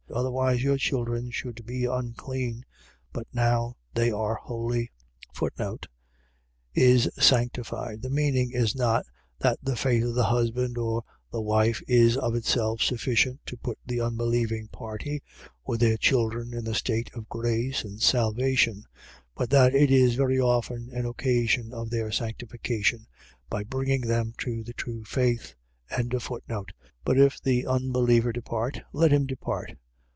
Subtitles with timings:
[0.13, 2.65] Otherwise your children should be unclean:
[3.13, 4.91] but now they are holy.
[6.75, 8.01] Is sanctified..
[8.01, 9.05] .The meaning is not,
[9.39, 11.01] that the faith of the husband or
[11.31, 15.23] the wife is of itself sufficient to put the unbelieving party,
[15.63, 18.83] or their children, in the state of grace and salvation;
[19.33, 23.07] but that it is very often an occasion of their sanctification,
[23.49, 25.55] by bringing them to the true faith.
[25.89, 26.65] 7:15.
[27.05, 29.75] But if the unbeliever depart, let him depart.